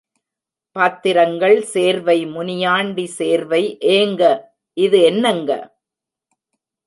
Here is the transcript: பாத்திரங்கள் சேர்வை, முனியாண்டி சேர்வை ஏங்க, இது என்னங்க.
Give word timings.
பாத்திரங்கள் 0.75 1.61
சேர்வை, 1.61 2.25
முனியாண்டி 2.25 3.05
சேர்வை 3.05 3.77
ஏங்க, 3.79 4.21
இது 4.77 5.01
என்னங்க. 5.01 5.51